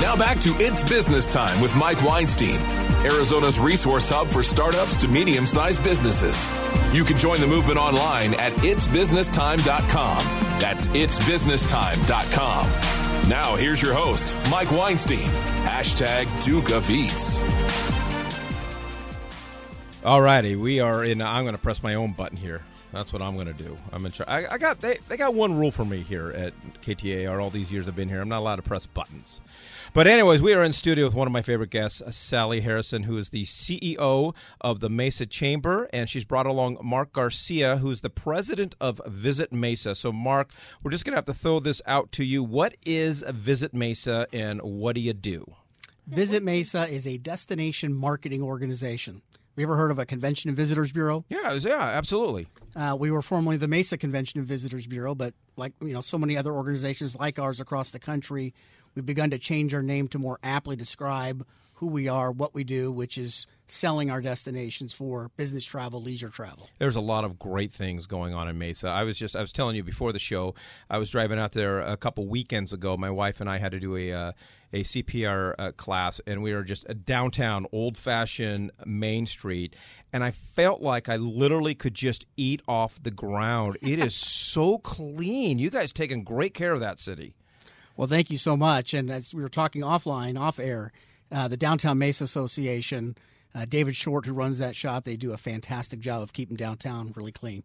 Now 0.00 0.16
back 0.16 0.40
to 0.40 0.56
It's 0.58 0.82
Business 0.82 1.26
Time 1.26 1.60
with 1.60 1.76
Mike 1.76 2.02
Weinstein, 2.02 2.58
Arizona's 3.04 3.60
resource 3.60 4.08
hub 4.08 4.28
for 4.28 4.42
startups 4.42 4.96
to 4.96 5.08
medium 5.08 5.44
sized 5.44 5.84
businesses. 5.84 6.48
You 6.94 7.04
can 7.04 7.18
join 7.18 7.38
the 7.38 7.46
movement 7.46 7.78
online 7.78 8.32
at 8.34 8.52
itsbusinesstime.com. 8.54 10.16
That's 10.58 10.88
itsbusinesstime.com. 10.88 13.28
Now 13.28 13.56
here's 13.56 13.82
your 13.82 13.92
host, 13.92 14.34
Mike 14.50 14.72
Weinstein. 14.72 15.28
Hashtag 15.64 16.44
Duke 16.46 16.70
of 16.70 16.88
Eats. 16.88 17.42
All 20.02 20.22
righty, 20.22 20.56
we 20.56 20.80
are 20.80 21.04
in. 21.04 21.20
I'm 21.20 21.44
going 21.44 21.54
to 21.54 21.60
press 21.60 21.82
my 21.82 21.96
own 21.96 22.14
button 22.14 22.38
here. 22.38 22.62
That's 22.90 23.12
what 23.12 23.20
I'm 23.20 23.34
going 23.34 23.48
to 23.48 23.52
do. 23.52 23.76
I'm 23.92 24.06
in 24.06 24.12
charge. 24.12 24.28
I, 24.28 24.54
I, 24.54 24.58
got 24.58 24.80
they, 24.80 24.98
they 25.08 25.18
got 25.18 25.34
one 25.34 25.58
rule 25.58 25.70
for 25.70 25.84
me 25.84 26.00
here 26.00 26.30
at 26.30 26.54
KTAR. 26.82 27.40
All 27.40 27.50
these 27.50 27.70
years 27.70 27.86
I've 27.86 27.94
been 27.94 28.08
here, 28.08 28.20
I'm 28.20 28.30
not 28.30 28.38
allowed 28.38 28.56
to 28.56 28.62
press 28.62 28.86
buttons. 28.86 29.40
But 29.92 30.06
anyways, 30.06 30.40
we 30.40 30.54
are 30.54 30.62
in 30.62 30.72
studio 30.72 31.04
with 31.04 31.14
one 31.14 31.26
of 31.26 31.32
my 31.32 31.42
favorite 31.42 31.70
guests, 31.70 32.00
uh, 32.00 32.12
Sally 32.12 32.60
Harrison, 32.60 33.02
who 33.02 33.18
is 33.18 33.30
the 33.30 33.44
CEO 33.44 34.32
of 34.60 34.78
the 34.78 34.88
Mesa 34.88 35.26
Chamber, 35.26 35.88
and 35.92 36.08
she's 36.08 36.24
brought 36.24 36.46
along 36.46 36.78
Mark 36.80 37.12
Garcia, 37.12 37.78
who's 37.78 38.00
the 38.00 38.08
president 38.08 38.76
of 38.80 39.00
Visit 39.08 39.52
Mesa. 39.52 39.96
So, 39.96 40.12
Mark, 40.12 40.52
we're 40.80 40.92
just 40.92 41.04
going 41.04 41.14
to 41.14 41.16
have 41.16 41.24
to 41.24 41.34
throw 41.34 41.58
this 41.58 41.82
out 41.86 42.12
to 42.12 42.24
you. 42.24 42.44
What 42.44 42.76
is 42.86 43.24
Visit 43.30 43.74
Mesa, 43.74 44.28
and 44.32 44.62
what 44.62 44.94
do 44.94 45.00
you 45.00 45.12
do? 45.12 45.54
Visit 46.06 46.44
Mesa 46.44 46.86
is 46.86 47.04
a 47.04 47.18
destination 47.18 47.92
marketing 47.92 48.44
organization. 48.44 49.22
We 49.56 49.64
ever 49.64 49.76
heard 49.76 49.90
of 49.90 49.98
a 49.98 50.06
Convention 50.06 50.48
and 50.48 50.56
Visitors 50.56 50.92
Bureau? 50.92 51.24
Yeah, 51.28 51.52
yeah, 51.54 51.80
absolutely. 51.80 52.46
Uh, 52.74 52.96
we 52.98 53.10
were 53.10 53.22
formerly 53.22 53.56
the 53.56 53.68
Mesa 53.68 53.98
Convention 53.98 54.38
and 54.38 54.48
Visitors 54.48 54.86
Bureau, 54.86 55.14
but 55.14 55.34
like 55.56 55.72
you 55.80 55.92
know, 55.92 56.00
so 56.00 56.16
many 56.18 56.36
other 56.36 56.52
organizations 56.52 57.16
like 57.16 57.38
ours 57.38 57.60
across 57.60 57.90
the 57.90 57.98
country, 57.98 58.54
we've 58.94 59.04
begun 59.06 59.30
to 59.30 59.38
change 59.38 59.74
our 59.74 59.82
name 59.82 60.08
to 60.08 60.18
more 60.18 60.38
aptly 60.42 60.76
describe 60.76 61.44
who 61.80 61.86
we 61.86 62.08
are, 62.08 62.30
what 62.30 62.54
we 62.54 62.62
do, 62.62 62.92
which 62.92 63.16
is 63.16 63.46
selling 63.66 64.10
our 64.10 64.20
destinations 64.20 64.92
for 64.92 65.30
business 65.38 65.64
travel, 65.64 66.02
leisure 66.02 66.28
travel. 66.28 66.68
There's 66.78 66.94
a 66.94 67.00
lot 67.00 67.24
of 67.24 67.38
great 67.38 67.72
things 67.72 68.06
going 68.06 68.34
on 68.34 68.48
in 68.48 68.58
Mesa. 68.58 68.88
I 68.88 69.04
was 69.04 69.16
just 69.16 69.34
I 69.34 69.40
was 69.40 69.50
telling 69.50 69.76
you 69.76 69.82
before 69.82 70.12
the 70.12 70.18
show, 70.18 70.54
I 70.90 70.98
was 70.98 71.08
driving 71.08 71.38
out 71.38 71.52
there 71.52 71.80
a 71.80 71.96
couple 71.96 72.26
weekends 72.26 72.74
ago. 72.74 72.98
My 72.98 73.08
wife 73.08 73.40
and 73.40 73.48
I 73.48 73.58
had 73.58 73.72
to 73.72 73.80
do 73.80 73.96
a 73.96 74.12
uh, 74.12 74.32
a 74.74 74.84
CPR 74.84 75.54
uh, 75.58 75.72
class, 75.72 76.20
and 76.26 76.42
we 76.42 76.52
were 76.52 76.64
just 76.64 76.84
a 76.86 76.94
downtown, 76.94 77.66
old 77.72 77.96
fashioned 77.96 78.72
Main 78.84 79.24
Street, 79.24 79.74
and 80.12 80.22
I 80.22 80.32
felt 80.32 80.82
like 80.82 81.08
I 81.08 81.16
literally 81.16 81.74
could 81.74 81.94
just 81.94 82.26
eat 82.36 82.60
off 82.68 83.02
the 83.02 83.10
ground. 83.10 83.78
It 83.80 83.98
is 83.98 84.14
so 84.52 84.76
clean. 84.76 85.58
You 85.58 85.70
guys 85.70 85.94
taking 85.94 86.24
great 86.24 86.52
care 86.52 86.74
of 86.74 86.80
that 86.80 87.00
city. 87.00 87.34
Well, 87.96 88.06
thank 88.06 88.30
you 88.30 88.36
so 88.36 88.54
much. 88.54 88.92
And 88.92 89.10
as 89.10 89.32
we 89.32 89.42
were 89.42 89.48
talking 89.48 89.80
offline, 89.80 90.38
off 90.38 90.58
air, 90.58 90.92
uh, 91.32 91.48
the 91.48 91.56
Downtown 91.56 91.98
Mesa 91.98 92.24
Association 92.24 93.16
uh, 93.54 93.64
David 93.64 93.96
Short, 93.96 94.26
who 94.26 94.32
runs 94.32 94.58
that 94.58 94.76
shop, 94.76 95.04
they 95.04 95.16
do 95.16 95.32
a 95.32 95.36
fantastic 95.36 96.00
job 96.00 96.22
of 96.22 96.32
keeping 96.32 96.56
downtown 96.56 97.12
really 97.16 97.32
clean. 97.32 97.62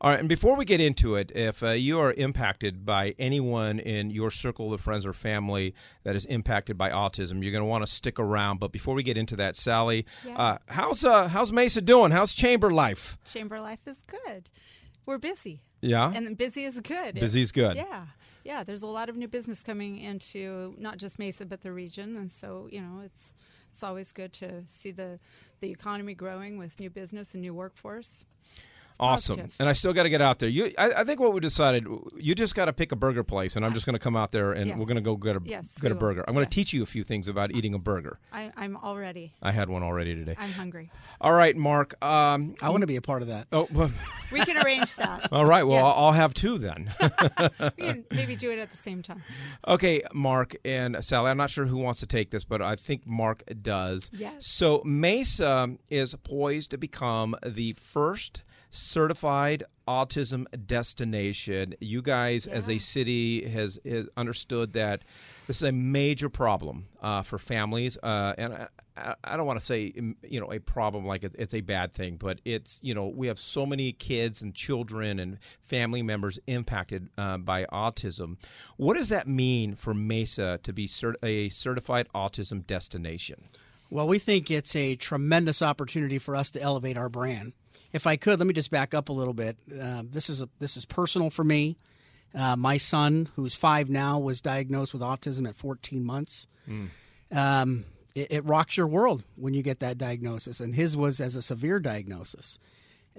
All 0.00 0.10
right, 0.10 0.20
and 0.20 0.28
before 0.28 0.56
we 0.56 0.64
get 0.64 0.80
into 0.80 1.14
it, 1.14 1.32
if 1.34 1.62
uh, 1.62 1.70
you 1.70 1.98
are 1.98 2.12
impacted 2.12 2.84
by 2.84 3.14
anyone 3.18 3.78
in 3.78 4.10
your 4.10 4.30
circle 4.30 4.74
of 4.74 4.80
friends 4.80 5.06
or 5.06 5.12
family 5.12 5.74
that 6.04 6.16
is 6.16 6.24
impacted 6.26 6.76
by 6.76 6.90
autism, 6.90 7.42
you're 7.42 7.52
going 7.52 7.62
to 7.62 7.68
want 7.68 7.86
to 7.86 7.90
stick 7.90 8.18
around. 8.18 8.58
But 8.58 8.72
before 8.72 8.94
we 8.94 9.02
get 9.02 9.16
into 9.16 9.36
that, 9.36 9.56
Sally, 9.56 10.06
yeah. 10.26 10.36
uh, 10.36 10.58
how's 10.66 11.04
uh, 11.04 11.28
how's 11.28 11.52
Mesa 11.52 11.80
doing? 11.80 12.10
How's 12.10 12.34
chamber 12.34 12.70
life? 12.70 13.16
Chamber 13.24 13.60
life 13.60 13.80
is 13.86 14.04
good. 14.06 14.50
We're 15.06 15.18
busy. 15.18 15.62
Yeah, 15.80 16.12
and 16.14 16.36
busy 16.36 16.64
is 16.64 16.80
good. 16.80 17.14
Busy 17.14 17.40
is 17.40 17.52
good. 17.52 17.76
Yeah 17.76 18.06
yeah, 18.44 18.64
there's 18.64 18.82
a 18.82 18.86
lot 18.86 19.08
of 19.08 19.16
new 19.16 19.28
business 19.28 19.62
coming 19.62 19.98
into 19.98 20.74
not 20.78 20.98
just 20.98 21.18
Mesa 21.18 21.46
but 21.46 21.62
the 21.62 21.72
region, 21.72 22.16
and 22.16 22.30
so 22.30 22.68
you 22.70 22.80
know 22.80 23.02
it's 23.04 23.34
it's 23.70 23.82
always 23.82 24.12
good 24.12 24.32
to 24.34 24.64
see 24.70 24.90
the 24.90 25.18
the 25.60 25.70
economy 25.70 26.14
growing 26.14 26.58
with 26.58 26.78
new 26.80 26.90
business 26.90 27.34
and 27.34 27.42
new 27.42 27.54
workforce. 27.54 28.24
Awesome. 29.00 29.36
Positive. 29.36 29.56
And 29.58 29.68
I 29.68 29.72
still 29.72 29.92
got 29.92 30.04
to 30.04 30.10
get 30.10 30.20
out 30.20 30.38
there. 30.38 30.48
You, 30.48 30.72
I, 30.78 30.92
I, 30.92 31.04
think 31.04 31.20
what 31.20 31.32
we 31.32 31.40
decided, 31.40 31.86
you 32.16 32.34
just 32.34 32.54
got 32.54 32.66
to 32.66 32.72
pick 32.72 32.92
a 32.92 32.96
burger 32.96 33.22
place, 33.22 33.56
and 33.56 33.64
I'm 33.64 33.74
just 33.74 33.86
going 33.86 33.94
to 33.94 33.98
come 33.98 34.16
out 34.16 34.32
there 34.32 34.52
and 34.52 34.68
yes. 34.68 34.78
we're 34.78 34.86
going 34.86 34.96
to 34.96 35.02
go 35.02 35.16
get 35.16 35.36
a 35.36 35.40
yes, 35.44 35.74
get 35.80 35.92
a 35.92 35.94
burger. 35.94 36.24
I'm 36.26 36.34
going 36.34 36.46
to 36.46 36.50
yes. 36.50 36.54
teach 36.54 36.72
you 36.72 36.82
a 36.82 36.86
few 36.86 37.04
things 37.04 37.28
about 37.28 37.52
eating 37.52 37.74
a 37.74 37.78
burger. 37.78 38.18
I, 38.32 38.52
am 38.56 38.76
already. 38.76 39.34
I 39.42 39.52
had 39.52 39.68
one 39.68 39.82
already 39.82 40.14
today. 40.14 40.36
I'm 40.38 40.52
hungry. 40.52 40.90
All 41.20 41.32
right, 41.32 41.56
Mark. 41.56 42.02
Um, 42.04 42.56
I 42.60 42.70
want 42.70 42.82
to 42.82 42.86
be 42.86 42.96
a 42.96 43.02
part 43.02 43.22
of 43.22 43.28
that. 43.28 43.46
Oh, 43.52 43.68
well, 43.72 43.90
we 44.32 44.44
can 44.44 44.56
arrange 44.64 44.94
that. 44.96 45.32
All 45.32 45.44
right. 45.44 45.64
Well, 45.64 45.84
I'll, 45.84 46.06
I'll 46.06 46.12
have 46.12 46.34
two 46.34 46.58
then. 46.58 46.92
we 47.00 47.84
can 47.84 48.04
maybe 48.10 48.36
do 48.36 48.50
it 48.50 48.58
at 48.58 48.70
the 48.70 48.78
same 48.78 49.02
time. 49.02 49.22
Okay, 49.66 50.02
Mark 50.12 50.56
and 50.64 51.02
Sally. 51.04 51.30
I'm 51.30 51.36
not 51.36 51.50
sure 51.50 51.66
who 51.66 51.78
wants 51.78 52.00
to 52.00 52.06
take 52.06 52.30
this, 52.30 52.44
but 52.44 52.62
I 52.62 52.76
think 52.76 53.06
Mark 53.06 53.42
does. 53.62 54.10
Yes. 54.12 54.46
So 54.46 54.82
Mesa 54.84 55.76
is 55.90 56.14
poised 56.24 56.70
to 56.70 56.78
become 56.78 57.36
the 57.44 57.74
first 57.74 58.42
certified 58.72 59.62
autism 59.86 60.46
destination. 60.66 61.74
You 61.80 62.02
guys, 62.02 62.46
yeah. 62.46 62.54
as 62.54 62.68
a 62.68 62.78
city, 62.78 63.48
has, 63.48 63.78
has 63.88 64.06
understood 64.16 64.72
that 64.72 65.02
this 65.46 65.56
is 65.56 65.62
a 65.62 65.72
major 65.72 66.28
problem 66.28 66.86
uh, 67.00 67.22
for 67.22 67.38
families, 67.38 67.96
uh, 68.02 68.34
and 68.38 68.68
I, 68.96 69.14
I 69.24 69.36
don't 69.36 69.46
want 69.46 69.60
to 69.60 69.64
say 69.64 69.92
you 70.22 70.40
know 70.40 70.52
a 70.52 70.58
problem 70.58 71.06
like 71.06 71.24
it's, 71.24 71.34
it's 71.38 71.54
a 71.54 71.60
bad 71.60 71.94
thing, 71.94 72.16
but 72.16 72.40
it's 72.44 72.78
you 72.82 72.94
know 72.94 73.06
we 73.06 73.26
have 73.26 73.38
so 73.38 73.66
many 73.66 73.92
kids 73.92 74.42
and 74.42 74.54
children 74.54 75.18
and 75.18 75.38
family 75.60 76.02
members 76.02 76.38
impacted 76.46 77.08
uh, 77.18 77.38
by 77.38 77.64
autism. 77.66 78.36
What 78.76 78.96
does 78.96 79.08
that 79.10 79.28
mean 79.28 79.74
for 79.74 79.94
Mesa 79.94 80.58
to 80.62 80.72
be 80.72 80.88
cert- 80.88 81.22
a 81.22 81.48
certified 81.50 82.08
autism 82.14 82.66
destination? 82.66 83.44
Well, 83.90 84.08
we 84.08 84.18
think 84.18 84.50
it's 84.50 84.74
a 84.74 84.96
tremendous 84.96 85.60
opportunity 85.60 86.18
for 86.18 86.34
us 86.34 86.50
to 86.52 86.62
elevate 86.62 86.96
our 86.96 87.10
brand. 87.10 87.52
If 87.92 88.06
I 88.06 88.16
could, 88.16 88.38
let 88.38 88.46
me 88.46 88.54
just 88.54 88.70
back 88.70 88.94
up 88.94 89.08
a 89.08 89.12
little 89.12 89.34
bit. 89.34 89.56
Uh, 89.80 90.02
this 90.08 90.30
is 90.30 90.40
a, 90.40 90.48
this 90.58 90.76
is 90.76 90.84
personal 90.84 91.30
for 91.30 91.44
me. 91.44 91.76
Uh, 92.34 92.56
my 92.56 92.78
son, 92.78 93.28
who's 93.36 93.54
five 93.54 93.90
now, 93.90 94.18
was 94.18 94.40
diagnosed 94.40 94.94
with 94.94 95.02
autism 95.02 95.46
at 95.46 95.56
14 95.56 96.02
months. 96.02 96.46
Mm. 96.68 96.88
Um, 97.30 97.84
it, 98.14 98.28
it, 98.30 98.44
rocks 98.44 98.76
your 98.76 98.86
world 98.86 99.22
when 99.36 99.54
you 99.54 99.62
get 99.62 99.80
that 99.80 99.98
diagnosis, 99.98 100.60
and 100.60 100.74
his 100.74 100.96
was 100.96 101.20
as 101.20 101.36
a 101.36 101.42
severe 101.42 101.78
diagnosis. 101.78 102.58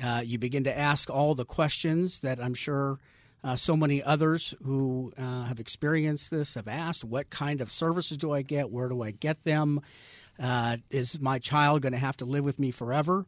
Uh, 0.02 0.24
you 0.26 0.40
begin 0.40 0.64
to 0.64 0.76
ask 0.76 1.10
all 1.10 1.36
the 1.36 1.46
questions 1.46 2.22
that 2.22 2.40
I'm 2.40 2.56
sure 2.56 3.00
uh, 3.44 3.56
so 3.56 3.76
many 3.76 4.02
others 4.02 4.56
who 4.64 5.12
uh, 5.18 5.44
have 5.44 5.60
experienced 5.60 6.32
this 6.32 6.56
have 6.56 6.68
asked. 6.68 7.04
What 7.04 7.30
kind 7.30 7.62
of 7.62 7.72
services 7.72 8.18
do 8.18 8.32
I 8.32 8.42
get? 8.42 8.72
Where 8.72 8.88
do 8.88 9.04
I 9.04 9.12
get 9.12 9.44
them? 9.44 9.82
Uh, 10.42 10.78
is 10.90 11.20
my 11.20 11.40
child 11.40 11.82
going 11.82 11.94
to 11.94 12.00
have 12.00 12.18
to 12.18 12.26
live 12.26 12.44
with 12.44 12.58
me 12.58 12.72
forever? 12.72 13.26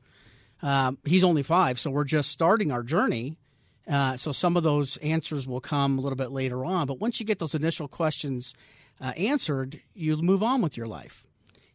Um, 0.61 0.97
he's 1.03 1.23
only 1.23 1.43
five, 1.43 1.79
so 1.79 1.91
we're 1.91 2.05
just 2.05 2.31
starting 2.31 2.71
our 2.71 2.83
journey. 2.83 3.37
Uh, 3.87 4.17
so 4.17 4.31
some 4.31 4.57
of 4.57 4.63
those 4.63 4.97
answers 4.97 5.47
will 5.47 5.61
come 5.61 5.99
a 5.99 6.01
little 6.01 6.15
bit 6.15 6.31
later 6.31 6.65
on. 6.65 6.87
But 6.87 6.99
once 6.99 7.19
you 7.19 7.25
get 7.25 7.39
those 7.39 7.53
initial 7.53 7.87
questions 7.87 8.53
uh, 8.99 9.11
answered, 9.17 9.81
you 9.93 10.17
move 10.17 10.41
on 10.41 10.61
with 10.61 10.75
your 10.75 10.87
life, 10.87 11.27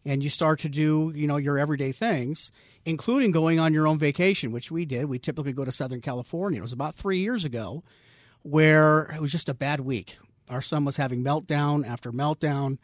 and 0.04 0.24
you 0.24 0.30
start 0.30 0.60
to 0.60 0.68
do 0.68 1.12
you 1.14 1.26
know 1.26 1.36
your 1.36 1.58
everyday 1.58 1.92
things, 1.92 2.50
including 2.84 3.30
going 3.30 3.60
on 3.60 3.72
your 3.72 3.86
own 3.86 3.98
vacation, 3.98 4.50
which 4.50 4.70
we 4.70 4.84
did. 4.84 5.04
We 5.04 5.18
typically 5.18 5.52
go 5.52 5.64
to 5.64 5.72
Southern 5.72 6.00
California. 6.00 6.58
It 6.58 6.62
was 6.62 6.72
about 6.72 6.96
three 6.96 7.20
years 7.20 7.44
ago, 7.44 7.84
where 8.42 9.02
it 9.14 9.20
was 9.20 9.30
just 9.30 9.48
a 9.48 9.54
bad 9.54 9.80
week. 9.80 10.16
Our 10.48 10.62
son 10.62 10.84
was 10.84 10.96
having 10.96 11.22
meltdown 11.22 11.86
after 11.86 12.10
meltdown 12.10 12.78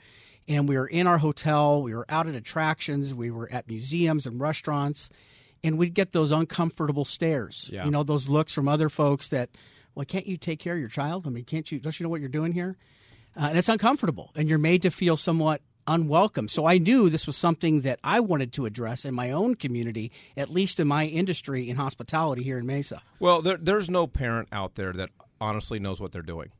and 0.48 0.68
we 0.68 0.76
were 0.76 0.86
in 0.86 1.06
our 1.06 1.18
hotel, 1.18 1.82
we 1.82 1.94
were 1.94 2.06
out 2.08 2.26
at 2.26 2.34
attractions, 2.34 3.14
we 3.14 3.30
were 3.30 3.50
at 3.52 3.68
museums 3.68 4.26
and 4.26 4.40
restaurants, 4.40 5.10
and 5.64 5.78
we'd 5.78 5.94
get 5.94 6.12
those 6.12 6.32
uncomfortable 6.32 7.04
stares. 7.04 7.68
Yeah. 7.72 7.84
You 7.84 7.90
know, 7.90 8.02
those 8.02 8.28
looks 8.28 8.52
from 8.52 8.68
other 8.68 8.88
folks 8.88 9.28
that, 9.28 9.50
well, 9.94 10.04
can't 10.04 10.26
you 10.26 10.36
take 10.36 10.58
care 10.58 10.74
of 10.74 10.80
your 10.80 10.88
child? 10.88 11.26
I 11.26 11.30
mean, 11.30 11.44
can't 11.44 11.70
you? 11.70 11.78
Don't 11.78 11.98
you 11.98 12.04
know 12.04 12.10
what 12.10 12.20
you're 12.20 12.28
doing 12.28 12.52
here? 12.52 12.76
Uh, 13.36 13.46
and 13.48 13.58
it's 13.58 13.68
uncomfortable, 13.68 14.30
and 14.34 14.48
you're 14.48 14.58
made 14.58 14.82
to 14.82 14.90
feel 14.90 15.16
somewhat 15.16 15.60
unwelcome. 15.86 16.48
So 16.48 16.66
I 16.66 16.78
knew 16.78 17.08
this 17.08 17.26
was 17.26 17.36
something 17.36 17.82
that 17.82 18.00
I 18.02 18.20
wanted 18.20 18.52
to 18.54 18.66
address 18.66 19.04
in 19.04 19.14
my 19.14 19.30
own 19.30 19.54
community, 19.54 20.10
at 20.36 20.50
least 20.50 20.80
in 20.80 20.88
my 20.88 21.06
industry 21.06 21.68
in 21.68 21.76
hospitality 21.76 22.42
here 22.42 22.58
in 22.58 22.66
Mesa. 22.66 23.02
Well, 23.20 23.42
there, 23.42 23.56
there's 23.56 23.88
no 23.88 24.06
parent 24.06 24.48
out 24.52 24.74
there 24.74 24.92
that 24.94 25.10
honestly 25.40 25.78
knows 25.78 26.00
what 26.00 26.12
they're 26.12 26.22
doing. 26.22 26.50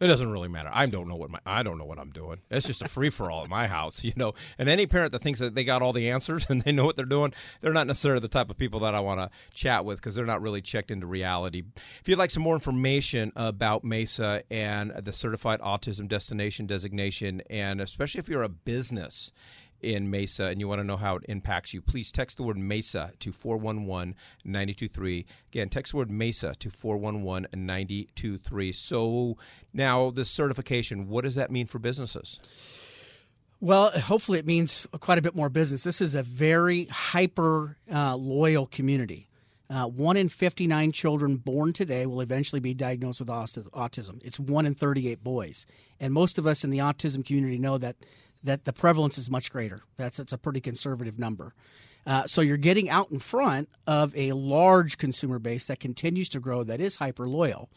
It 0.00 0.08
doesn't 0.08 0.30
really 0.30 0.48
matter. 0.48 0.70
I 0.72 0.86
don't 0.86 1.08
know 1.08 1.14
what 1.14 1.30
my 1.30 1.38
I 1.46 1.62
don't 1.62 1.78
know 1.78 1.84
what 1.84 2.00
I'm 2.00 2.10
doing. 2.10 2.38
It's 2.50 2.66
just 2.66 2.82
a 2.82 2.88
free 2.88 3.10
for 3.10 3.30
all 3.30 3.44
at 3.44 3.48
my 3.48 3.68
house, 3.68 4.02
you 4.04 4.12
know. 4.16 4.34
And 4.58 4.68
any 4.68 4.86
parent 4.86 5.12
that 5.12 5.22
thinks 5.22 5.38
that 5.40 5.54
they 5.54 5.64
got 5.64 5.82
all 5.82 5.92
the 5.92 6.10
answers 6.10 6.46
and 6.48 6.62
they 6.62 6.72
know 6.72 6.84
what 6.84 6.96
they're 6.96 7.04
doing, 7.04 7.32
they're 7.60 7.72
not 7.72 7.86
necessarily 7.86 8.20
the 8.20 8.28
type 8.28 8.50
of 8.50 8.58
people 8.58 8.80
that 8.80 8.94
I 8.94 9.00
want 9.00 9.20
to 9.20 9.30
chat 9.54 9.84
with 9.84 9.98
because 9.98 10.14
they're 10.14 10.26
not 10.26 10.42
really 10.42 10.60
checked 10.60 10.90
into 10.90 11.06
reality. 11.06 11.62
If 12.00 12.08
you'd 12.08 12.18
like 12.18 12.30
some 12.30 12.42
more 12.42 12.54
information 12.54 13.32
about 13.36 13.84
Mesa 13.84 14.42
and 14.50 14.90
the 14.90 15.12
Certified 15.12 15.60
Autism 15.60 16.08
Destination 16.08 16.66
designation, 16.66 17.42
and 17.48 17.80
especially 17.80 18.18
if 18.18 18.28
you're 18.28 18.42
a 18.42 18.48
business 18.48 19.30
in 19.84 20.10
Mesa 20.10 20.44
and 20.44 20.60
you 20.60 20.68
want 20.68 20.80
to 20.80 20.84
know 20.84 20.96
how 20.96 21.16
it 21.16 21.24
impacts 21.28 21.72
you, 21.74 21.80
please 21.80 22.10
text 22.10 22.36
the 22.36 22.42
word 22.42 22.56
Mesa 22.56 23.12
to 23.20 23.32
411 23.32 24.14
923. 24.44 25.26
Again, 25.52 25.68
text 25.68 25.92
the 25.92 25.98
word 25.98 26.10
Mesa 26.10 26.54
to 26.58 26.70
411 26.70 27.48
923. 27.52 28.72
So 28.72 29.36
now, 29.72 30.10
this 30.10 30.30
certification, 30.30 31.08
what 31.08 31.24
does 31.24 31.34
that 31.34 31.50
mean 31.50 31.66
for 31.66 31.78
businesses? 31.78 32.40
Well, 33.60 33.90
hopefully 33.92 34.38
it 34.38 34.46
means 34.46 34.86
quite 35.00 35.18
a 35.18 35.22
bit 35.22 35.34
more 35.34 35.48
business. 35.48 35.84
This 35.84 36.00
is 36.00 36.14
a 36.14 36.22
very 36.22 36.84
hyper 36.86 37.76
uh, 37.90 38.16
loyal 38.16 38.66
community. 38.66 39.28
Uh, 39.70 39.86
one 39.86 40.16
in 40.16 40.28
59 40.28 40.92
children 40.92 41.36
born 41.36 41.72
today 41.72 42.04
will 42.04 42.20
eventually 42.20 42.60
be 42.60 42.74
diagnosed 42.74 43.20
with 43.20 43.28
autism. 43.28 44.22
It's 44.22 44.38
one 44.38 44.66
in 44.66 44.74
38 44.74 45.24
boys. 45.24 45.66
And 45.98 46.12
most 46.12 46.36
of 46.36 46.46
us 46.46 46.64
in 46.64 46.70
the 46.70 46.78
autism 46.78 47.24
community 47.24 47.58
know 47.58 47.78
that, 47.78 47.96
that 48.44 48.64
the 48.64 48.72
prevalence 48.72 49.18
is 49.18 49.30
much 49.30 49.50
greater. 49.50 49.80
That's, 49.96 50.18
that's 50.18 50.32
a 50.32 50.38
pretty 50.38 50.60
conservative 50.60 51.18
number. 51.18 51.54
Uh, 52.06 52.26
so 52.26 52.40
you're 52.42 52.56
getting 52.56 52.90
out 52.90 53.10
in 53.10 53.18
front 53.18 53.68
of 53.86 54.14
a 54.16 54.32
large 54.32 54.98
consumer 54.98 55.38
base 55.38 55.66
that 55.66 55.80
continues 55.80 56.28
to 56.28 56.40
grow 56.40 56.62
that 56.62 56.80
is 56.80 56.96
hyper 56.96 57.26
loyal. 57.26 57.70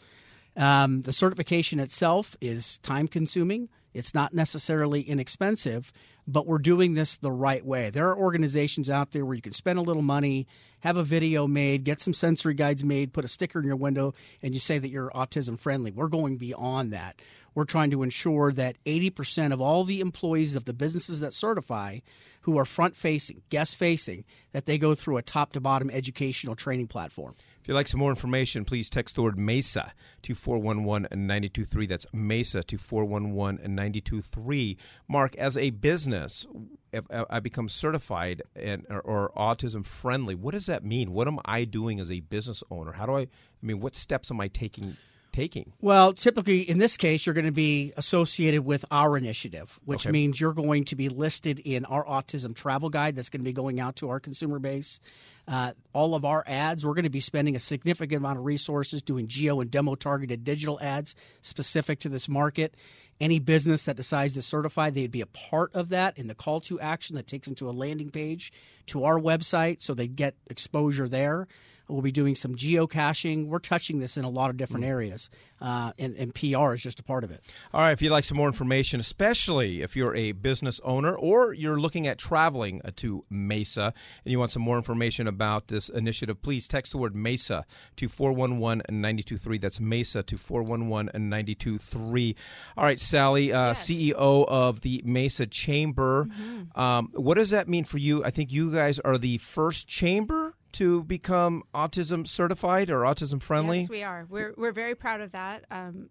Um, 0.58 1.02
the 1.02 1.14
certification 1.14 1.80
itself 1.80 2.36
is 2.42 2.80
time 2.80 3.08
consuming. 3.08 3.70
It's 3.94 4.14
not 4.14 4.34
necessarily 4.34 5.02
inexpensive, 5.02 5.92
but 6.28 6.46
we're 6.46 6.58
doing 6.58 6.94
this 6.94 7.18
the 7.18 7.32
right 7.32 7.66
way. 7.66 7.90
There 7.90 8.10
are 8.10 8.18
organizations 8.18 8.90
out 8.90 9.12
there 9.12 9.26
where 9.26 9.36
you 9.36 9.42
can 9.42 9.54
spend 9.54 9.80
a 9.80 9.84
little 9.84 10.02
money, 10.02 10.46
have 10.82 10.98
a 10.98 11.04
video 11.04 11.48
made, 11.48 11.84
get 11.84 12.02
some 12.02 12.14
sensory 12.14 12.54
guides 12.54 12.84
made, 12.84 13.14
put 13.14 13.26
a 13.26 13.30
sticker 13.30 13.60
in 13.60 13.66
your 13.66 13.76
window, 13.76 14.14
and 14.44 14.54
you 14.54 14.60
say 14.60 14.78
that 14.78 14.90
you're 14.90 15.10
autism 15.12 15.58
friendly. 15.58 15.92
We're 15.92 16.10
going 16.10 16.38
beyond 16.38 16.92
that. 16.94 17.22
We're 17.58 17.66
trying 17.66 17.90
to 17.90 18.04
ensure 18.04 18.52
that 18.52 18.76
80% 18.86 19.52
of 19.52 19.60
all 19.60 19.84
the 19.84 20.00
employees 20.00 20.56
of 20.56 20.66
the 20.66 20.74
businesses 20.74 21.22
that 21.22 21.34
certify 21.34 22.02
who 22.42 22.60
are 22.60 22.66
front 22.66 22.96
facing, 22.96 23.42
guest 23.50 23.78
facing, 23.78 24.26
that 24.52 24.68
they 24.68 24.78
go 24.78 24.94
through 24.94 25.18
a 25.18 25.24
top 25.24 25.54
to 25.54 25.60
bottom 25.60 25.90
educational 25.90 26.54
training 26.56 26.86
platform. 26.86 27.34
If 27.60 27.68
you'd 27.68 27.74
like 27.74 27.88
some 27.88 28.00
more 28.00 28.12
information, 28.12 28.64
please 28.64 28.92
text 28.92 29.16
the 29.16 29.24
word 29.24 29.40
MESA 29.40 29.92
to 30.22 30.36
411 30.36 31.08
923. 31.12 31.88
That's 31.88 32.06
MESA 32.14 32.62
to 32.62 32.78
411 32.78 33.56
923. 33.64 34.78
Mark, 35.08 35.36
as 35.38 35.58
a 35.58 35.72
business, 35.72 36.46
if 36.94 37.06
uh, 37.10 37.26
I 37.28 37.40
become 37.40 37.70
certified 37.70 38.44
and 38.56 38.86
or, 38.92 39.02
or, 39.02 39.32
autism 39.36 39.84
friendly, 39.84 40.36
what 40.36 40.54
does 40.54 40.68
that 40.68 40.86
mean? 40.86 41.12
What 41.12 41.28
am 41.28 41.40
I 41.44 41.64
doing 41.64 42.00
as 42.00 42.12
a 42.12 42.20
business 42.20 42.62
owner? 42.70 42.92
How 42.92 43.08
do 43.08 43.18
I, 43.18 43.22
I 43.22 43.28
mean, 43.64 43.80
what 43.80 43.96
steps 43.96 44.30
am 44.30 44.40
I 44.40 44.48
taking 44.48 44.96
taking? 45.38 45.72
Well, 45.82 46.14
typically 46.14 46.62
in 46.62 46.80
this 46.80 46.98
case, 46.98 47.26
you're 47.26 47.36
going 47.36 47.46
to 47.46 47.52
be 47.52 47.94
associated 47.96 48.66
with 48.66 48.84
our 48.90 49.16
initiative, 49.16 49.80
which 49.86 50.08
okay. 50.08 50.12
means 50.12 50.42
you're 50.42 50.54
going 50.54 50.86
to 50.86 50.96
be 50.96 51.10
listed 51.10 51.60
in 51.60 51.86
our 51.86 52.04
autism 52.04 52.56
travel 52.56 52.90
guide 52.90 53.16
that's 53.16 53.30
going 53.30 53.42
to 53.42 53.46
be 53.46 53.54
going 53.54 53.80
out 53.80 53.98
to 53.98 54.10
our 54.10 54.20
consumer 54.20 54.58
base. 54.58 55.00
Uh, 55.48 55.74
all 55.94 56.16
of 56.16 56.26
our 56.26 56.44
ads, 56.48 56.84
we're 56.86 56.96
going 56.96 57.04
to 57.04 57.10
be 57.10 57.20
spending 57.20 57.56
a 57.56 57.60
significant 57.60 58.18
amount 58.18 58.40
of 58.40 58.46
resources 58.46 59.04
doing 59.04 59.28
geo 59.28 59.62
and 59.62 59.70
demo 59.70 59.94
targeted 59.94 60.44
digital 60.44 60.80
ads 60.82 61.14
specific 61.42 62.00
to 62.00 62.10
this 62.10 62.28
market. 62.28 62.74
Any 63.22 63.40
business 63.40 63.86
that 63.86 63.96
decides 63.96 64.34
to 64.34 64.42
certify, 64.42 64.90
they'd 64.90 65.12
be 65.12 65.22
a 65.22 65.28
part 65.28 65.74
of 65.76 65.90
that 65.90 66.18
in 66.18 66.28
the 66.28 66.36
call 66.36 66.62
to 66.62 66.80
action 66.80 67.16
that 67.16 67.28
takes 67.28 67.46
them 67.48 67.56
to 67.56 67.70
a 67.70 67.72
landing 67.72 68.10
page 68.10 68.52
to 68.88 69.04
our 69.06 69.20
website 69.20 69.82
so 69.82 69.94
they 69.94 70.08
get 70.08 70.36
exposure 70.48 71.08
there. 71.08 71.48
We'll 71.88 72.02
be 72.02 72.12
doing 72.12 72.36
some 72.36 72.56
geocaching. 72.56 73.48
We're 73.48 73.60
touching 73.60 74.00
this 74.00 74.18
in 74.18 74.26
a 74.26 74.30
lot 74.30 74.50
of 74.50 74.58
different 74.58 74.86
mm. 74.86 74.90
areas, 74.90 75.30
uh, 75.62 75.94
and, 75.98 76.16
and 76.18 76.34
PR 76.34 76.74
is 76.74 76.82
just 76.82 77.00
a 77.00 77.04
part 77.04 77.24
of 77.24 77.32
it. 77.32 77.42
All 77.74 77.82
right. 77.82 77.92
If 77.92 78.02
you'd 78.02 78.12
like 78.12 78.26
some 78.26 78.38
more 78.38 78.48
information, 78.48 79.00
especially 79.00 79.82
if 79.82 79.96
you're 79.96 80.16
a 80.16 80.34
business 80.34 80.82
owner 80.84 81.16
or 81.16 81.54
you're 81.54 81.80
looking 81.80 82.08
at 82.08 82.18
traveling 82.18 82.82
uh, 82.84 82.92
to 82.98 83.24
Mesa 83.30 83.94
and 84.26 84.32
you 84.32 84.40
want 84.40 84.52
some 84.52 84.62
more 84.62 84.78
information 84.78 85.28
about 85.28 85.68
this 85.70 85.90
initiative, 85.90 86.42
please 86.42 86.68
text 86.68 86.92
the 86.92 86.98
word 86.98 87.16
Mesa 87.16 87.66
to 87.96 88.10
411 88.10 88.84
923. 88.90 89.58
That's 89.58 89.80
Mesa 89.80 90.24
to 90.24 90.38
411 90.38 91.12
923. 91.30 92.36
All 92.76 92.84
right, 92.84 93.00
Sally, 93.00 93.54
uh, 93.54 93.68
yes. 93.68 93.86
CEO 93.88 94.46
of 94.48 94.82
the 94.82 95.02
Mesa 95.06 95.48
Chamber. 95.48 96.26
Mm-hmm. 96.26 96.80
Um, 96.80 97.10
what 97.14 97.36
does 97.36 97.52
that 97.52 97.68
mean 97.68 97.86
for 97.86 97.98
you? 97.98 98.24
I 98.24 98.32
think 98.32 98.52
you 98.52 98.72
guys 98.72 99.00
are 99.00 99.18
the 99.18 99.38
first 99.38 99.88
chamber 99.88 100.47
to 100.74 101.04
become 101.04 101.64
autism 101.74 102.28
certified 102.28 102.90
or 102.90 103.02
autism 103.02 103.42
friendly? 103.42 103.82
Yes, 103.82 103.90
we 103.90 104.04
are. 104.04 104.26
We're 104.30 104.54
we're 104.58 104.72
very 104.72 104.96
proud 104.96 105.22
of 105.22 105.32
that. 105.32 105.66
Um, 105.72 106.10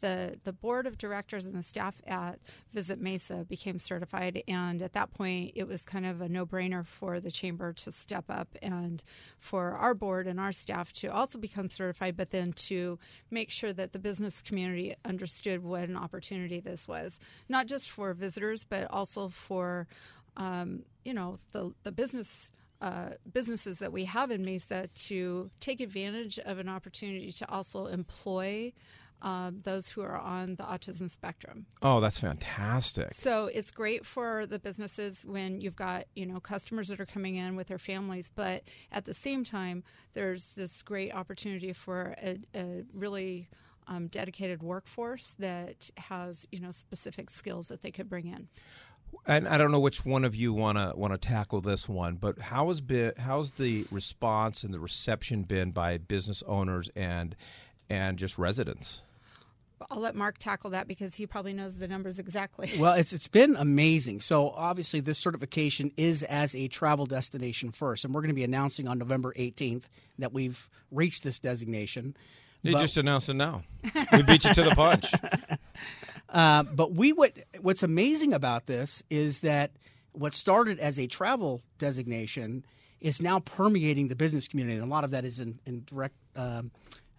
the 0.00 0.38
the 0.44 0.52
board 0.52 0.86
of 0.86 0.98
directors 0.98 1.46
and 1.46 1.54
the 1.54 1.62
staff 1.62 2.00
at 2.06 2.38
Visit 2.72 3.00
Mesa 3.00 3.46
became 3.48 3.78
certified, 3.78 4.42
and 4.46 4.82
at 4.82 4.92
that 4.92 5.12
point, 5.12 5.52
it 5.54 5.66
was 5.66 5.84
kind 5.84 6.06
of 6.06 6.20
a 6.20 6.28
no 6.28 6.44
brainer 6.44 6.84
for 6.86 7.20
the 7.20 7.30
chamber 7.30 7.72
to 7.72 7.92
step 7.92 8.24
up 8.28 8.48
and 8.62 9.02
for 9.38 9.72
our 9.72 9.94
board 9.94 10.26
and 10.26 10.38
our 10.38 10.52
staff 10.52 10.92
to 10.94 11.08
also 11.08 11.38
become 11.38 11.70
certified, 11.70 12.16
but 12.16 12.30
then 12.30 12.52
to 12.52 12.98
make 13.30 13.50
sure 13.50 13.72
that 13.72 13.92
the 13.92 13.98
business 13.98 14.42
community 14.42 14.94
understood 15.04 15.62
what 15.62 15.88
an 15.88 15.96
opportunity 15.96 16.60
this 16.60 16.86
was, 16.86 17.18
not 17.48 17.66
just 17.66 17.90
for 17.90 18.12
visitors, 18.12 18.64
but 18.64 18.90
also 18.90 19.28
for 19.28 19.86
um, 20.36 20.82
you 21.04 21.14
know 21.14 21.38
the 21.52 21.72
the 21.84 21.92
business 21.92 22.50
uh, 22.80 23.10
businesses 23.32 23.78
that 23.78 23.92
we 23.92 24.04
have 24.04 24.30
in 24.30 24.44
Mesa 24.44 24.88
to 24.94 25.50
take 25.60 25.80
advantage 25.80 26.38
of 26.38 26.58
an 26.58 26.68
opportunity 26.68 27.32
to 27.32 27.50
also 27.50 27.86
employ 27.86 28.72
um, 29.22 29.60
those 29.64 29.88
who 29.88 30.02
are 30.02 30.18
on 30.18 30.56
the 30.56 30.62
autism 30.62 31.10
spectrum. 31.10 31.66
Oh, 31.82 32.00
that's 32.00 32.18
fantastic! 32.18 33.14
So 33.14 33.46
it's 33.46 33.70
great 33.70 34.04
for 34.04 34.46
the 34.46 34.58
businesses 34.58 35.22
when 35.24 35.60
you've 35.60 35.76
got 35.76 36.04
you 36.14 36.26
know 36.26 36.38
customers 36.38 36.88
that 36.88 37.00
are 37.00 37.06
coming 37.06 37.36
in 37.36 37.56
with 37.56 37.68
their 37.68 37.78
families, 37.78 38.30
but 38.34 38.62
at 38.92 39.06
the 39.06 39.14
same 39.14 39.42
time, 39.42 39.82
there's 40.12 40.52
this 40.52 40.82
great 40.82 41.14
opportunity 41.14 41.72
for 41.72 42.14
a, 42.22 42.38
a 42.54 42.82
really 42.92 43.48
um, 43.88 44.08
dedicated 44.08 44.62
workforce 44.62 45.34
that 45.38 45.90
has 45.96 46.46
you 46.52 46.60
know 46.60 46.72
specific 46.72 47.30
skills 47.30 47.68
that 47.68 47.82
they 47.82 47.90
could 47.90 48.08
bring 48.08 48.26
in 48.26 48.48
and 49.26 49.48
I 49.48 49.58
don't 49.58 49.70
know 49.70 49.80
which 49.80 50.04
one 50.04 50.24
of 50.24 50.34
you 50.34 50.52
want 50.52 50.78
to 50.78 50.92
want 50.96 51.12
to 51.12 51.18
tackle 51.18 51.60
this 51.60 51.88
one, 51.88 52.16
but 52.16 52.38
how 52.38 52.68
has 52.68 52.80
been 52.80 53.12
how's 53.16 53.52
the 53.52 53.86
response 53.90 54.62
and 54.62 54.72
the 54.72 54.80
reception 54.80 55.42
been 55.42 55.70
by 55.70 55.98
business 55.98 56.42
owners 56.46 56.90
and 56.94 57.36
and 57.88 58.18
just 58.18 58.38
residents? 58.38 59.02
I'll 59.90 60.00
let 60.00 60.14
Mark 60.14 60.38
tackle 60.38 60.70
that 60.70 60.88
because 60.88 61.14
he 61.14 61.26
probably 61.26 61.52
knows 61.52 61.78
the 61.78 61.86
numbers 61.86 62.18
exactly. 62.18 62.72
Well, 62.78 62.94
it's 62.94 63.12
it's 63.12 63.28
been 63.28 63.56
amazing. 63.56 64.20
So 64.20 64.50
obviously, 64.50 65.00
this 65.00 65.18
certification 65.18 65.92
is 65.96 66.22
as 66.22 66.54
a 66.54 66.68
travel 66.68 67.06
destination 67.06 67.72
first, 67.72 68.04
and 68.04 68.14
we're 68.14 68.22
going 68.22 68.30
to 68.30 68.34
be 68.34 68.44
announcing 68.44 68.88
on 68.88 68.98
November 68.98 69.34
18th 69.34 69.84
that 70.18 70.32
we've 70.32 70.68
reached 70.90 71.24
this 71.24 71.38
designation. 71.38 72.16
You 72.62 72.72
but, 72.72 72.80
just 72.80 72.96
announced 72.96 73.28
it 73.28 73.34
now. 73.34 73.62
we 74.12 74.22
beat 74.22 74.44
you 74.44 74.54
to 74.54 74.62
the 74.62 74.74
punch. 74.74 75.12
Uh, 76.36 76.62
but 76.64 76.92
we 76.92 77.14
what 77.14 77.32
what's 77.62 77.82
amazing 77.82 78.34
about 78.34 78.66
this 78.66 79.02
is 79.08 79.40
that 79.40 79.70
what 80.12 80.34
started 80.34 80.78
as 80.78 80.98
a 80.98 81.06
travel 81.06 81.62
designation 81.78 82.62
is 83.00 83.22
now 83.22 83.40
permeating 83.40 84.08
the 84.08 84.14
business 84.14 84.46
community, 84.46 84.76
and 84.76 84.84
a 84.84 84.88
lot 84.88 85.02
of 85.02 85.12
that 85.12 85.24
is 85.24 85.40
in, 85.40 85.58
in 85.64 85.82
direct 85.86 86.14
um, 86.36 86.70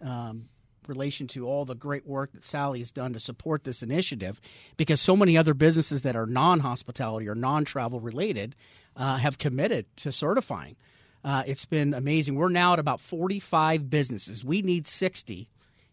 um, 0.04 0.46
relation 0.88 1.26
to 1.26 1.48
all 1.48 1.66
the 1.66 1.74
great 1.74 2.06
work 2.06 2.32
that 2.34 2.44
Sally 2.44 2.78
has 2.78 2.92
done 2.92 3.14
to 3.14 3.20
support 3.20 3.64
this 3.64 3.82
initiative, 3.82 4.40
because 4.78 5.02
so 5.02 5.16
many 5.16 5.36
other 5.36 5.56
businesses 5.56 6.04
that 6.04 6.16
are 6.16 6.28
non-hospitality 6.28 7.28
or 7.28 7.34
non-travel 7.34 8.00
related 8.00 8.56
uh, 8.96 9.18
have 9.18 9.40
committed 9.40 9.88
to 9.98 10.12
certifying. 10.12 10.76
Uh, 11.24 11.42
it's 11.48 11.66
been 11.66 11.96
amazing. 11.96 12.36
We're 12.36 12.50
now 12.50 12.74
at 12.74 12.80
about 12.80 13.02
45 13.02 13.90
businesses. 13.90 14.46
We 14.46 14.62
need 14.62 14.86
60 14.86 15.48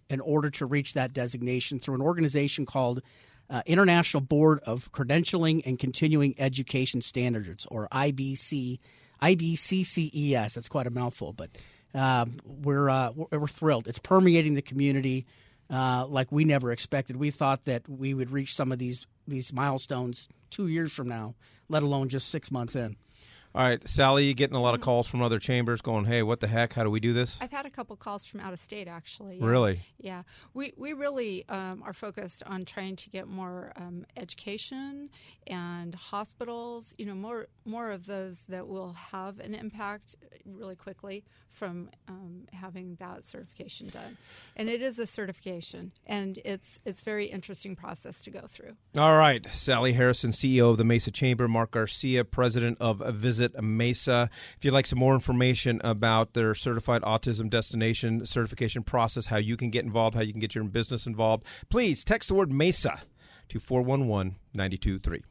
in 0.08 0.20
order 0.20 0.50
to 0.50 0.66
reach 0.66 0.94
that 0.94 1.12
designation 1.12 1.78
through 1.78 1.94
an 1.94 2.02
organization 2.02 2.66
called 2.66 3.02
uh, 3.50 3.62
International 3.66 4.20
Board 4.20 4.60
of 4.60 4.90
Credentialing 4.92 5.62
and 5.66 5.78
Continuing 5.78 6.34
Education 6.38 7.00
Standards, 7.00 7.66
or 7.70 7.88
IBC, 7.92 8.78
IBCCES. 9.22 10.54
That's 10.54 10.68
quite 10.68 10.86
a 10.86 10.90
mouthful, 10.90 11.32
but 11.32 11.50
um, 11.94 12.38
we're, 12.44 12.88
uh, 12.88 13.12
we're, 13.14 13.38
we're 13.38 13.46
thrilled. 13.46 13.86
It's 13.86 13.98
permeating 13.98 14.54
the 14.54 14.62
community 14.62 15.26
uh, 15.70 16.06
like 16.06 16.30
we 16.30 16.44
never 16.44 16.72
expected. 16.72 17.16
We 17.16 17.30
thought 17.30 17.64
that 17.64 17.88
we 17.88 18.14
would 18.14 18.30
reach 18.30 18.54
some 18.54 18.72
of 18.72 18.78
these 18.78 19.06
these 19.26 19.52
milestones 19.52 20.28
two 20.50 20.68
years 20.68 20.92
from 20.92 21.08
now, 21.08 21.34
let 21.68 21.82
alone 21.82 22.10
just 22.10 22.28
six 22.28 22.50
months 22.50 22.76
in. 22.76 22.96
All 23.56 23.62
right, 23.62 23.80
Sally, 23.88 24.24
you 24.24 24.34
getting 24.34 24.56
a 24.56 24.60
lot 24.60 24.74
of 24.74 24.80
calls 24.80 25.06
from 25.06 25.22
other 25.22 25.38
chambers 25.38 25.80
going, 25.80 26.06
"Hey, 26.06 26.24
what 26.24 26.40
the 26.40 26.48
heck? 26.48 26.72
How 26.72 26.82
do 26.82 26.90
we 26.90 26.98
do 26.98 27.12
this?" 27.12 27.36
I've 27.40 27.52
had 27.52 27.66
a 27.66 27.70
couple 27.70 27.94
calls 27.94 28.24
from 28.24 28.40
out 28.40 28.52
of 28.52 28.58
state, 28.58 28.88
actually. 28.88 29.38
Yeah. 29.38 29.46
Really? 29.46 29.80
Yeah, 29.96 30.22
we 30.54 30.72
we 30.76 30.92
really 30.92 31.48
um, 31.48 31.80
are 31.84 31.92
focused 31.92 32.42
on 32.46 32.64
trying 32.64 32.96
to 32.96 33.10
get 33.10 33.28
more 33.28 33.72
um, 33.76 34.06
education 34.16 35.08
and 35.46 35.94
hospitals. 35.94 36.96
You 36.98 37.06
know, 37.06 37.14
more 37.14 37.46
more 37.64 37.92
of 37.92 38.06
those 38.06 38.46
that 38.46 38.66
will 38.66 38.94
have 38.94 39.38
an 39.38 39.54
impact 39.54 40.16
really 40.44 40.74
quickly 40.74 41.22
from 41.54 41.88
um, 42.08 42.46
having 42.52 42.96
that 43.00 43.24
certification 43.24 43.88
done. 43.88 44.16
And 44.56 44.68
it 44.68 44.82
is 44.82 44.98
a 44.98 45.06
certification, 45.06 45.92
and 46.06 46.38
it's 46.44 46.80
it's 46.84 47.02
very 47.02 47.26
interesting 47.26 47.76
process 47.76 48.20
to 48.22 48.30
go 48.30 48.42
through. 48.46 48.76
All 48.96 49.16
right, 49.16 49.46
Sally 49.52 49.92
Harrison, 49.92 50.32
CEO 50.32 50.70
of 50.70 50.78
the 50.78 50.84
Mesa 50.84 51.10
Chamber, 51.10 51.48
Mark 51.48 51.72
Garcia, 51.72 52.24
President 52.24 52.78
of 52.80 52.98
Visit 53.14 53.60
Mesa. 53.62 54.28
If 54.56 54.64
you'd 54.64 54.74
like 54.74 54.86
some 54.86 54.98
more 54.98 55.14
information 55.14 55.80
about 55.84 56.34
their 56.34 56.54
certified 56.54 57.02
autism 57.02 57.48
destination 57.48 58.26
certification 58.26 58.82
process, 58.82 59.26
how 59.26 59.36
you 59.36 59.56
can 59.56 59.70
get 59.70 59.84
involved, 59.84 60.14
how 60.14 60.22
you 60.22 60.32
can 60.32 60.40
get 60.40 60.54
your 60.54 60.64
business 60.64 61.06
involved, 61.06 61.44
please 61.68 62.04
text 62.04 62.28
the 62.28 62.34
word 62.34 62.52
Mesa 62.52 63.02
to 63.48 63.60
411 63.60 64.36
923. 64.54 65.22